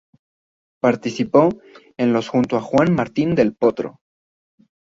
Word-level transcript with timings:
Participó 0.81 1.49
en 1.95 2.11
los 2.11 2.27
junto 2.27 2.57
a 2.57 2.61
Juan 2.61 2.91
Martín 2.95 3.35
del 3.35 3.53
Potro. 3.53 3.99